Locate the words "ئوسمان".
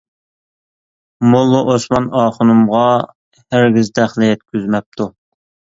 1.67-2.09